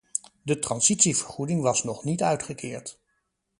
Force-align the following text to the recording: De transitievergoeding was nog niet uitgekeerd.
De 0.45 0.55
transitievergoeding 0.59 1.61
was 1.61 1.83
nog 1.83 2.03
niet 2.03 2.23
uitgekeerd. 2.23 2.99